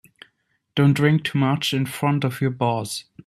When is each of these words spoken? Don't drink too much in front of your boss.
Don't 0.73 0.93
drink 0.95 1.23
too 1.25 1.37
much 1.37 1.75
in 1.75 1.85
front 1.85 2.23
of 2.23 2.41
your 2.41 2.49
boss. 2.49 3.03